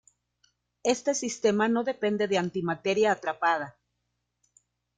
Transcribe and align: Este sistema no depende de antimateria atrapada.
Este 0.93 1.13
sistema 1.13 1.67
no 1.67 1.83
depende 1.83 2.27
de 2.27 2.39
antimateria 2.39 3.11
atrapada. 3.11 3.77